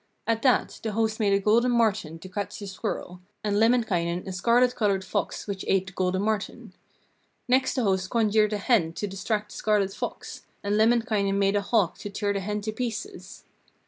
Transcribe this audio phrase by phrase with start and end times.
[0.25, 4.33] At that the host made a golden marten to catch the squirrel, and Lemminkainen a
[4.33, 6.73] scarlet coloured fox which ate the golden marten.
[7.47, 11.61] Next the host conjured a hen to distract the scarlet fox, and Lemminkainen made a
[11.61, 13.43] hawk to tear the hen to pieces.